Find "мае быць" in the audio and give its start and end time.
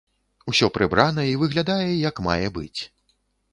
2.31-2.81